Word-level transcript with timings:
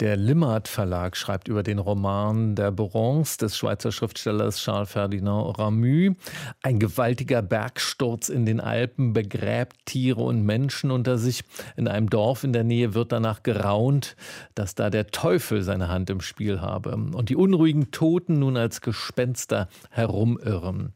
der 0.00 0.16
Limmat 0.16 0.66
Verlag 0.66 1.14
schreibt 1.14 1.48
über 1.48 1.62
den 1.62 1.78
Roman 1.78 2.54
Der 2.54 2.70
Bronze 2.70 3.36
des 3.36 3.58
Schweizer 3.58 3.92
Schriftstellers 3.92 4.56
Charles 4.58 4.90
Ferdinand 4.90 5.58
Ramü. 5.58 6.14
Ein 6.62 6.78
gewaltiger 6.78 7.42
Bergsturz 7.42 8.30
in 8.30 8.46
den 8.46 8.60
Alpen 8.60 9.12
begräbt 9.12 9.76
Tiere 9.84 10.22
und 10.22 10.42
Menschen 10.42 10.90
unter 10.90 11.18
sich. 11.18 11.42
In 11.76 11.86
einem 11.86 12.08
Dorf 12.08 12.44
in 12.44 12.54
der 12.54 12.64
Nähe 12.64 12.94
wird 12.94 13.12
danach 13.12 13.42
geraunt, 13.42 14.16
dass 14.54 14.74
da 14.74 14.88
der 14.88 15.08
Teufel 15.08 15.62
seine 15.62 15.88
Hand 15.88 16.08
im 16.08 16.22
Spiel 16.22 16.62
habe 16.62 16.92
und 16.92 17.28
die 17.28 17.36
unruhigen 17.36 17.90
Toten 17.90 18.38
nun 18.38 18.56
als 18.56 18.80
Gespenster 18.80 19.68
herumirren. 19.90 20.94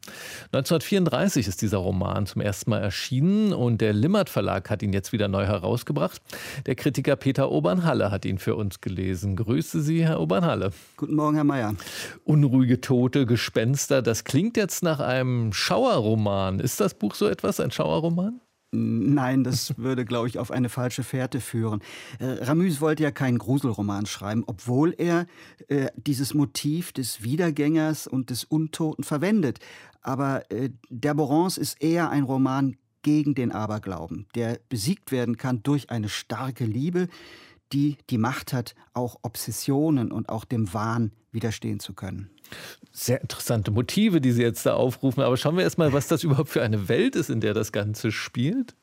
1934 0.51 1.47
ist 1.47 1.61
dieser 1.61 1.77
Roman 1.77 2.25
zum 2.25 2.41
ersten 2.41 2.71
Mal 2.71 2.81
erschienen 2.81 3.53
und 3.53 3.81
der 3.81 3.93
Limmat 3.93 4.29
Verlag 4.29 4.71
hat 4.71 4.81
ihn 4.81 4.93
jetzt 4.93 5.11
wieder 5.11 5.27
neu 5.27 5.45
herausgebracht. 5.45 6.23
Der 6.65 6.73
Kritiker 6.73 7.15
Peter 7.15 7.51
Obernhalle 7.51 8.09
hat 8.09 8.25
ihn 8.25 8.39
für 8.39 8.55
uns 8.55 8.81
gelesen 8.81 8.94
gelesen. 8.95 9.35
Grüße 9.35 9.81
Sie, 9.81 10.03
Herr 10.03 10.19
Obernhalle. 10.19 10.71
Guten 10.97 11.15
Morgen, 11.15 11.35
Herr 11.35 11.43
Mayer. 11.43 11.75
Unruhige 12.23 12.81
Tote, 12.81 13.25
Gespenster, 13.25 14.01
das 14.01 14.23
klingt 14.23 14.57
jetzt 14.57 14.83
nach 14.83 14.99
einem 14.99 15.53
Schauerroman. 15.53 16.59
Ist 16.59 16.79
das 16.79 16.93
Buch 16.93 17.15
so 17.15 17.27
etwas, 17.27 17.59
ein 17.59 17.71
Schauerroman? 17.71 18.39
Nein, 18.71 19.43
das 19.43 19.77
würde, 19.77 20.05
glaube 20.05 20.27
ich, 20.27 20.39
auf 20.39 20.49
eine 20.49 20.69
falsche 20.69 21.03
Fährte 21.03 21.41
führen. 21.41 21.81
Äh, 22.19 22.43
Ramüs 22.43 22.81
wollte 22.81 23.03
ja 23.03 23.11
keinen 23.11 23.37
Gruselroman 23.37 24.05
schreiben, 24.05 24.43
obwohl 24.47 24.93
er 24.97 25.27
äh, 25.67 25.87
dieses 25.97 26.33
Motiv 26.33 26.91
des 26.93 27.21
Wiedergängers 27.21 28.07
und 28.07 28.29
des 28.29 28.43
Untoten 28.45 29.03
verwendet. 29.03 29.59
Aber 30.01 30.49
äh, 30.51 30.69
Der 30.89 31.13
Borance 31.13 31.59
ist 31.59 31.81
eher 31.81 32.09
ein 32.09 32.23
Roman 32.23 32.77
gegen 33.01 33.35
den 33.35 33.51
Aberglauben, 33.51 34.25
der 34.35 34.59
besiegt 34.67 35.11
werden 35.11 35.37
kann 35.37 35.61
durch 35.61 35.91
eine 35.91 36.09
starke 36.09 36.65
Liebe, 36.65 37.07
die 37.73 37.97
die 38.09 38.17
Macht 38.17 38.53
hat, 38.53 38.75
auch 38.93 39.17
Obsessionen 39.21 40.11
und 40.11 40.29
auch 40.29 40.45
dem 40.45 40.73
Wahn 40.73 41.11
widerstehen 41.31 41.79
zu 41.79 41.93
können. 41.93 42.29
Sehr 42.91 43.21
interessante 43.21 43.71
Motive, 43.71 44.21
die 44.21 44.31
Sie 44.31 44.41
jetzt 44.41 44.65
da 44.65 44.75
aufrufen. 44.75 45.23
Aber 45.23 45.37
schauen 45.37 45.57
wir 45.57 45.63
erstmal, 45.63 45.93
was 45.93 46.07
das 46.07 46.23
überhaupt 46.23 46.49
für 46.49 46.63
eine 46.63 46.87
Welt 46.87 47.15
ist, 47.15 47.29
in 47.29 47.41
der 47.41 47.53
das 47.53 47.71
Ganze 47.71 48.11
spielt. 48.11 48.75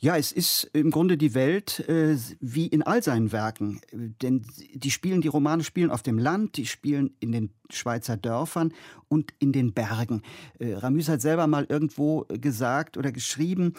Ja, 0.00 0.18
es 0.18 0.32
ist 0.32 0.68
im 0.74 0.90
Grunde 0.90 1.16
die 1.16 1.32
Welt 1.32 1.88
äh, 1.88 2.18
wie 2.38 2.66
in 2.66 2.82
all 2.82 3.02
seinen 3.02 3.32
Werken. 3.32 3.80
Denn 3.90 4.44
die 4.74 4.90
spielen, 4.90 5.22
die 5.22 5.28
Romane 5.28 5.64
spielen 5.64 5.90
auf 5.90 6.02
dem 6.02 6.18
Land, 6.18 6.58
die 6.58 6.66
spielen 6.66 7.16
in 7.20 7.32
den 7.32 7.50
Schweizer 7.70 8.18
Dörfern 8.18 8.74
und 9.08 9.32
in 9.38 9.52
den 9.52 9.72
Bergen. 9.72 10.20
Äh, 10.58 10.74
Ramüs 10.74 11.08
hat 11.08 11.22
selber 11.22 11.46
mal 11.46 11.64
irgendwo 11.70 12.26
gesagt 12.28 12.98
oder 12.98 13.12
geschrieben, 13.12 13.72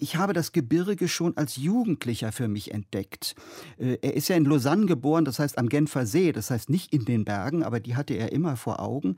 ich 0.00 0.16
habe 0.16 0.32
das 0.32 0.52
Gebirge 0.52 1.08
schon 1.08 1.36
als 1.36 1.56
Jugendlicher 1.56 2.32
für 2.32 2.48
mich 2.48 2.72
entdeckt. 2.72 3.34
Äh, 3.78 3.98
er 4.02 4.14
ist 4.14 4.28
ja 4.28 4.36
in 4.36 4.44
Lausanne 4.44 4.86
geboren, 4.86 5.24
das 5.24 5.38
heißt 5.38 5.58
am 5.58 5.68
Genfer 5.68 6.06
See, 6.06 6.32
das 6.32 6.50
heißt 6.50 6.70
nicht 6.70 6.92
in 6.92 7.04
den 7.04 7.24
Bergen, 7.24 7.62
aber 7.62 7.80
die 7.80 7.96
hatte 7.96 8.14
er 8.14 8.32
immer 8.32 8.56
vor 8.56 8.80
Augen. 8.80 9.16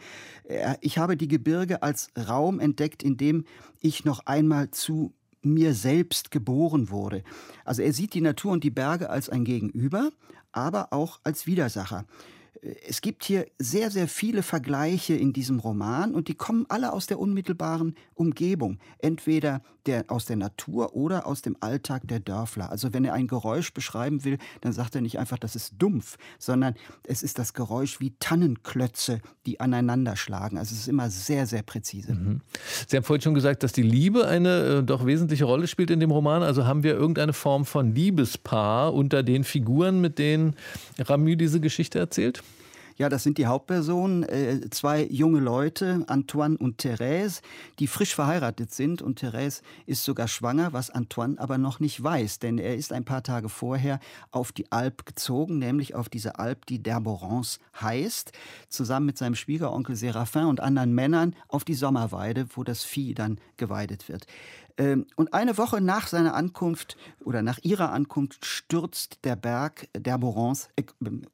Ich 0.80 0.98
habe 0.98 1.16
die 1.16 1.28
Gebirge 1.28 1.82
als 1.82 2.10
Raum 2.16 2.60
entdeckt, 2.60 3.02
in 3.02 3.16
dem 3.16 3.44
ich 3.80 4.04
noch 4.04 4.26
einmal 4.26 4.70
zu 4.70 5.12
mir 5.42 5.74
selbst 5.74 6.30
geboren 6.30 6.90
wurde. 6.90 7.22
Also 7.64 7.82
er 7.82 7.92
sieht 7.92 8.14
die 8.14 8.20
Natur 8.20 8.52
und 8.52 8.64
die 8.64 8.70
Berge 8.70 9.10
als 9.10 9.28
ein 9.28 9.44
Gegenüber, 9.44 10.10
aber 10.52 10.92
auch 10.92 11.20
als 11.24 11.46
Widersacher 11.46 12.04
es 12.86 13.00
gibt 13.00 13.24
hier 13.24 13.46
sehr, 13.58 13.90
sehr 13.90 14.06
viele 14.06 14.44
Vergleiche 14.44 15.14
in 15.14 15.32
diesem 15.32 15.58
Roman 15.58 16.14
und 16.14 16.28
die 16.28 16.34
kommen 16.34 16.64
alle 16.68 16.92
aus 16.92 17.06
der 17.06 17.18
unmittelbaren 17.18 17.96
Umgebung. 18.14 18.78
Entweder 18.98 19.62
der, 19.86 20.04
aus 20.06 20.26
der 20.26 20.36
Natur 20.36 20.94
oder 20.94 21.26
aus 21.26 21.42
dem 21.42 21.56
Alltag 21.58 22.06
der 22.06 22.20
Dörfler. 22.20 22.70
Also 22.70 22.92
wenn 22.92 23.04
er 23.04 23.14
ein 23.14 23.26
Geräusch 23.26 23.74
beschreiben 23.74 24.24
will, 24.24 24.38
dann 24.60 24.72
sagt 24.72 24.94
er 24.94 25.00
nicht 25.00 25.18
einfach, 25.18 25.38
das 25.38 25.56
ist 25.56 25.74
dumpf, 25.78 26.18
sondern 26.38 26.74
es 27.04 27.24
ist 27.24 27.40
das 27.40 27.52
Geräusch 27.52 27.98
wie 27.98 28.14
Tannenklötze, 28.20 29.20
die 29.44 29.58
aneinander 29.58 30.14
schlagen. 30.14 30.56
Also 30.56 30.72
es 30.74 30.82
ist 30.82 30.88
immer 30.88 31.10
sehr, 31.10 31.48
sehr 31.48 31.62
präzise. 31.62 32.14
Mhm. 32.14 32.42
Sie 32.86 32.96
haben 32.96 33.02
vorhin 33.02 33.22
schon 33.22 33.34
gesagt, 33.34 33.64
dass 33.64 33.72
die 33.72 33.82
Liebe 33.82 34.28
eine 34.28 34.78
äh, 34.78 34.82
doch 34.84 35.04
wesentliche 35.04 35.46
Rolle 35.46 35.66
spielt 35.66 35.90
in 35.90 35.98
dem 35.98 36.12
Roman. 36.12 36.44
Also 36.44 36.64
haben 36.64 36.84
wir 36.84 36.94
irgendeine 36.94 37.32
Form 37.32 37.64
von 37.64 37.92
Liebespaar 37.92 38.94
unter 38.94 39.24
den 39.24 39.42
Figuren, 39.42 40.00
mit 40.00 40.20
denen 40.20 40.54
Ramü 40.98 41.36
diese 41.36 41.60
Geschichte 41.60 41.98
erzählt? 41.98 42.44
Ja, 43.02 43.08
das 43.08 43.24
sind 43.24 43.36
die 43.36 43.46
Hauptpersonen, 43.46 44.22
äh, 44.22 44.60
zwei 44.70 45.02
junge 45.02 45.40
Leute, 45.40 46.04
Antoine 46.06 46.56
und 46.56 46.78
Therese, 46.78 47.42
die 47.80 47.88
frisch 47.88 48.14
verheiratet 48.14 48.72
sind 48.72 49.02
und 49.02 49.18
Therese 49.18 49.62
ist 49.86 50.04
sogar 50.04 50.28
schwanger, 50.28 50.72
was 50.72 50.88
Antoine 50.88 51.36
aber 51.40 51.58
noch 51.58 51.80
nicht 51.80 52.00
weiß, 52.00 52.38
denn 52.38 52.58
er 52.58 52.76
ist 52.76 52.92
ein 52.92 53.04
paar 53.04 53.24
Tage 53.24 53.48
vorher 53.48 53.98
auf 54.30 54.52
die 54.52 54.70
Alp 54.70 55.04
gezogen, 55.04 55.58
nämlich 55.58 55.96
auf 55.96 56.08
diese 56.08 56.38
Alp, 56.38 56.64
die 56.66 56.80
Derborance 56.80 57.58
heißt, 57.80 58.30
zusammen 58.68 59.06
mit 59.06 59.18
seinem 59.18 59.34
Schwiegeronkel 59.34 59.96
Séraphin 59.96 60.46
und 60.46 60.60
anderen 60.60 60.94
Männern 60.94 61.34
auf 61.48 61.64
die 61.64 61.74
Sommerweide, 61.74 62.46
wo 62.54 62.62
das 62.62 62.84
Vieh 62.84 63.14
dann 63.14 63.40
geweidet 63.56 64.08
wird. 64.08 64.28
Ähm, 64.78 65.06
und 65.16 65.34
eine 65.34 65.58
Woche 65.58 65.80
nach 65.80 66.06
seiner 66.06 66.34
Ankunft 66.34 66.96
oder 67.20 67.42
nach 67.42 67.58
ihrer 67.62 67.92
Ankunft 67.92 68.44
stürzt 68.44 69.18
der 69.24 69.36
Berg 69.36 69.88
d'Herborance, 69.96 70.68
äh, 70.76 70.84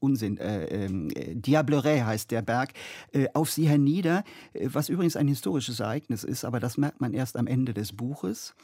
Unsinn, 0.01 0.39
äh, 0.39 0.87
äh, 0.87 1.35
Diableret 1.35 2.05
heißt 2.05 2.31
der 2.31 2.43
Berg, 2.43 2.73
äh, 3.13 3.29
auf 3.35 3.51
sie 3.51 3.69
hernieder, 3.69 4.25
äh, 4.53 4.69
was 4.73 4.89
übrigens 4.89 5.17
ein 5.17 5.29
historisches 5.29 5.81
Ereignis 5.81 6.25
ist, 6.25 6.45
aber 6.45 6.61
das 6.61 6.77
merkt 6.77 7.01
man 7.01 7.15
erst 7.15 7.37
am 7.37 7.47
Ende 7.47 7.75
des 7.75 7.93
Buches. 7.93 8.55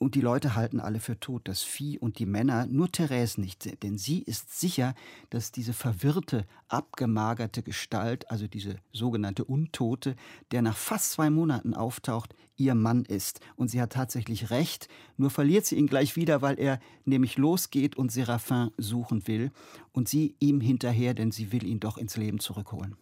Und 0.00 0.14
die 0.14 0.22
Leute 0.22 0.56
halten 0.56 0.80
alle 0.80 0.98
für 0.98 1.20
tot, 1.20 1.42
das 1.44 1.62
Vieh 1.62 1.98
und 1.98 2.18
die 2.18 2.24
Männer, 2.24 2.64
nur 2.64 2.90
Therese 2.90 3.38
nicht, 3.38 3.82
denn 3.82 3.98
sie 3.98 4.20
ist 4.20 4.58
sicher, 4.58 4.94
dass 5.28 5.52
diese 5.52 5.74
verwirrte, 5.74 6.46
abgemagerte 6.68 7.62
Gestalt, 7.62 8.30
also 8.30 8.46
diese 8.46 8.76
sogenannte 8.94 9.44
Untote, 9.44 10.16
der 10.52 10.62
nach 10.62 10.78
fast 10.78 11.10
zwei 11.10 11.28
Monaten 11.28 11.74
auftaucht, 11.74 12.34
ihr 12.56 12.74
Mann 12.74 13.04
ist. 13.04 13.40
Und 13.56 13.68
sie 13.68 13.82
hat 13.82 13.92
tatsächlich 13.92 14.48
recht, 14.48 14.88
nur 15.18 15.28
verliert 15.28 15.66
sie 15.66 15.76
ihn 15.76 15.86
gleich 15.86 16.16
wieder, 16.16 16.40
weil 16.40 16.58
er 16.58 16.80
nämlich 17.04 17.36
losgeht 17.36 17.98
und 17.98 18.10
Séraphin 18.10 18.72
suchen 18.78 19.26
will 19.28 19.52
und 19.92 20.08
sie 20.08 20.34
ihm 20.40 20.62
hinterher, 20.62 21.12
denn 21.12 21.30
sie 21.30 21.52
will 21.52 21.66
ihn 21.66 21.78
doch 21.78 21.98
ins 21.98 22.16
Leben 22.16 22.40
zurückholen. 22.40 22.96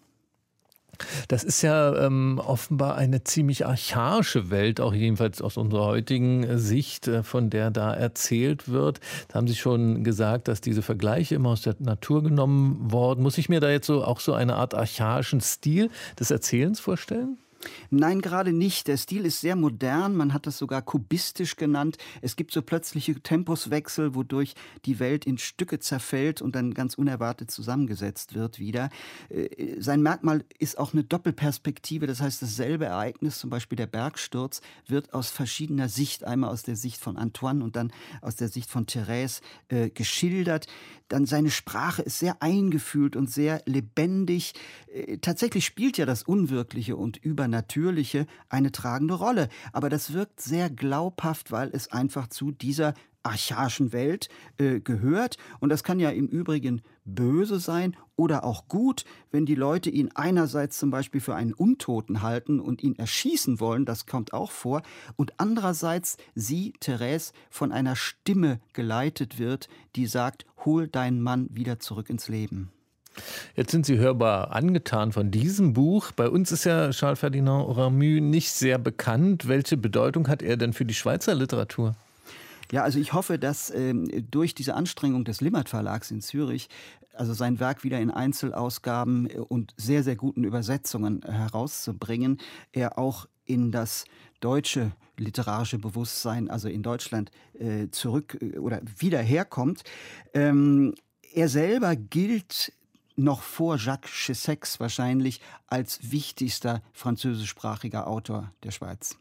Das 1.28 1.44
ist 1.44 1.62
ja 1.62 1.94
ähm, 2.06 2.40
offenbar 2.44 2.96
eine 2.96 3.22
ziemlich 3.22 3.66
archaische 3.66 4.50
Welt, 4.50 4.80
auch 4.80 4.92
jedenfalls 4.92 5.40
aus 5.40 5.56
unserer 5.56 5.86
heutigen 5.86 6.58
Sicht, 6.58 7.06
äh, 7.06 7.22
von 7.22 7.50
der 7.50 7.70
da 7.70 7.94
erzählt 7.94 8.68
wird. 8.68 9.00
Da 9.28 9.36
haben 9.36 9.48
Sie 9.48 9.54
schon 9.54 10.04
gesagt, 10.04 10.48
dass 10.48 10.60
diese 10.60 10.82
Vergleiche 10.82 11.34
immer 11.34 11.50
aus 11.50 11.62
der 11.62 11.76
Natur 11.78 12.22
genommen 12.22 12.90
worden. 12.90 13.22
Muss 13.22 13.38
ich 13.38 13.48
mir 13.48 13.60
da 13.60 13.70
jetzt 13.70 13.86
so 13.86 14.04
auch 14.04 14.20
so 14.20 14.32
eine 14.34 14.56
Art 14.56 14.74
archaischen 14.74 15.40
Stil 15.40 15.90
des 16.18 16.30
Erzählens 16.30 16.80
vorstellen? 16.80 17.38
Nein, 17.90 18.20
gerade 18.20 18.52
nicht. 18.52 18.88
Der 18.88 18.96
Stil 18.96 19.24
ist 19.26 19.40
sehr 19.40 19.56
modern. 19.56 20.16
Man 20.16 20.32
hat 20.32 20.46
das 20.46 20.58
sogar 20.58 20.82
kubistisch 20.82 21.56
genannt. 21.56 21.96
Es 22.22 22.36
gibt 22.36 22.52
so 22.52 22.62
plötzliche 22.62 23.20
Tempuswechsel, 23.20 24.14
wodurch 24.14 24.54
die 24.84 25.00
Welt 25.00 25.24
in 25.24 25.38
Stücke 25.38 25.78
zerfällt 25.78 26.40
und 26.40 26.54
dann 26.54 26.74
ganz 26.74 26.94
unerwartet 26.94 27.50
zusammengesetzt 27.50 28.34
wird 28.34 28.58
wieder. 28.58 28.90
Äh, 29.28 29.80
sein 29.80 30.02
Merkmal 30.02 30.44
ist 30.58 30.78
auch 30.78 30.92
eine 30.92 31.04
Doppelperspektive. 31.04 32.06
Das 32.06 32.20
heißt, 32.20 32.42
dasselbe 32.42 32.86
Ereignis, 32.86 33.38
zum 33.38 33.50
Beispiel 33.50 33.76
der 33.76 33.86
Bergsturz, 33.86 34.60
wird 34.86 35.12
aus 35.12 35.30
verschiedener 35.30 35.88
Sicht, 35.88 36.24
einmal 36.24 36.50
aus 36.50 36.62
der 36.62 36.76
Sicht 36.76 37.00
von 37.00 37.16
Antoine 37.16 37.64
und 37.64 37.76
dann 37.76 37.92
aus 38.22 38.36
der 38.36 38.48
Sicht 38.48 38.70
von 38.70 38.86
Therese 38.86 39.40
äh, 39.68 39.90
geschildert. 39.90 40.66
Dann 41.08 41.24
seine 41.24 41.50
Sprache 41.50 42.02
ist 42.02 42.18
sehr 42.18 42.42
eingefühlt 42.42 43.16
und 43.16 43.30
sehr 43.30 43.62
lebendig. 43.64 44.52
Äh, 44.92 45.18
tatsächlich 45.18 45.64
spielt 45.64 45.96
ja 45.96 46.06
das 46.06 46.22
Unwirkliche 46.22 46.96
und 46.96 47.16
über 47.16 47.47
Übernatürliche 47.48 48.26
eine 48.48 48.72
tragende 48.72 49.14
Rolle. 49.14 49.48
Aber 49.72 49.88
das 49.88 50.12
wirkt 50.12 50.40
sehr 50.40 50.70
glaubhaft, 50.70 51.50
weil 51.50 51.70
es 51.72 51.90
einfach 51.90 52.28
zu 52.28 52.50
dieser 52.50 52.94
archaischen 53.22 53.92
Welt 53.92 54.28
äh, 54.58 54.80
gehört. 54.80 55.36
Und 55.60 55.70
das 55.70 55.82
kann 55.82 55.98
ja 55.98 56.10
im 56.10 56.28
Übrigen 56.28 56.82
böse 57.04 57.58
sein 57.58 57.96
oder 58.16 58.44
auch 58.44 58.68
gut, 58.68 59.04
wenn 59.30 59.44
die 59.44 59.54
Leute 59.54 59.90
ihn 59.90 60.10
einerseits 60.14 60.78
zum 60.78 60.90
Beispiel 60.90 61.20
für 61.20 61.34
einen 61.34 61.52
Untoten 61.52 62.22
halten 62.22 62.60
und 62.60 62.82
ihn 62.82 62.96
erschießen 62.96 63.60
wollen, 63.60 63.84
das 63.84 64.06
kommt 64.06 64.32
auch 64.32 64.50
vor, 64.50 64.82
und 65.16 65.34
andererseits 65.38 66.16
sie, 66.34 66.72
Therese, 66.80 67.32
von 67.50 67.72
einer 67.72 67.96
Stimme 67.96 68.60
geleitet 68.72 69.38
wird, 69.38 69.68
die 69.96 70.06
sagt, 70.06 70.46
hol 70.64 70.86
deinen 70.88 71.20
Mann 71.20 71.48
wieder 71.50 71.80
zurück 71.80 72.10
ins 72.10 72.28
Leben. 72.28 72.70
Jetzt 73.56 73.70
sind 73.70 73.86
Sie 73.86 73.98
hörbar 73.98 74.52
angetan 74.52 75.12
von 75.12 75.30
diesem 75.30 75.72
Buch. 75.72 76.12
Bei 76.12 76.28
uns 76.28 76.52
ist 76.52 76.64
ja 76.64 76.90
Charles 76.90 77.20
Ferdinand 77.20 77.76
Ramü 77.76 78.20
nicht 78.20 78.50
sehr 78.50 78.78
bekannt. 78.78 79.48
Welche 79.48 79.76
Bedeutung 79.76 80.28
hat 80.28 80.42
er 80.42 80.56
denn 80.56 80.72
für 80.72 80.84
die 80.84 80.94
Schweizer 80.94 81.34
Literatur? 81.34 81.94
Ja, 82.70 82.82
also 82.82 82.98
ich 82.98 83.12
hoffe, 83.12 83.38
dass 83.38 83.70
ähm, 83.70 84.10
durch 84.30 84.54
diese 84.54 84.74
Anstrengung 84.74 85.24
des 85.24 85.40
Limmat 85.40 85.68
Verlags 85.68 86.10
in 86.10 86.20
Zürich, 86.20 86.68
also 87.14 87.32
sein 87.32 87.60
Werk 87.60 87.82
wieder 87.82 87.98
in 87.98 88.10
Einzelausgaben 88.10 89.26
und 89.26 89.72
sehr, 89.76 90.02
sehr 90.02 90.16
guten 90.16 90.44
Übersetzungen 90.44 91.22
herauszubringen, 91.22 92.38
er 92.72 92.98
auch 92.98 93.26
in 93.46 93.72
das 93.72 94.04
deutsche 94.40 94.92
literarische 95.16 95.78
Bewusstsein, 95.78 96.48
also 96.48 96.68
in 96.68 96.82
Deutschland, 96.82 97.30
äh, 97.58 97.88
zurück 97.90 98.38
äh, 98.40 98.58
oder 98.58 98.80
wieder 98.98 99.20
herkommt. 99.20 99.82
Ähm, 100.34 100.94
er 101.34 101.48
selber 101.48 101.96
gilt 101.96 102.72
noch 103.18 103.42
vor 103.42 103.76
Jacques 103.76 104.10
Chessex 104.10 104.80
wahrscheinlich 104.80 105.40
als 105.66 106.10
wichtigster 106.10 106.82
französischsprachiger 106.92 108.06
Autor 108.06 108.52
der 108.62 108.70
Schweiz. 108.70 109.18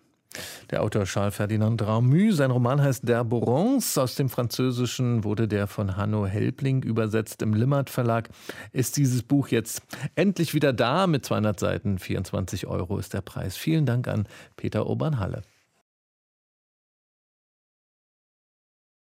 Der 0.69 0.83
Autor 0.83 1.05
Charles 1.05 1.35
Ferdinand 1.35 1.81
Ramu, 1.81 2.31
sein 2.31 2.51
Roman 2.51 2.81
heißt 2.81 3.07
Der 3.07 3.23
Borons. 3.23 3.97
Aus 3.97 4.15
dem 4.15 4.29
Französischen 4.29 5.23
wurde 5.23 5.47
der 5.47 5.67
von 5.67 5.95
Hanno 5.97 6.25
Helbling 6.25 6.83
übersetzt. 6.83 7.41
Im 7.41 7.53
Limmert 7.53 7.89
Verlag 7.89 8.29
ist 8.71 8.97
dieses 8.97 9.23
Buch 9.23 9.47
jetzt 9.47 9.81
endlich 10.15 10.53
wieder 10.53 10.73
da 10.73 11.07
mit 11.07 11.25
200 11.25 11.59
Seiten. 11.59 11.97
24 11.97 12.67
Euro 12.67 12.97
ist 12.97 13.13
der 13.13 13.21
Preis. 13.21 13.57
Vielen 13.57 13.85
Dank 13.85 14.07
an 14.07 14.27
Peter 14.57 14.87
Obernhalle. 14.87 15.41